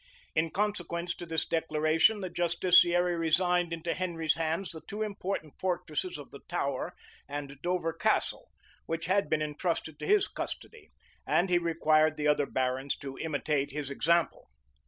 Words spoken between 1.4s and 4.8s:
declaration, the justiciary resigned into Henry's hands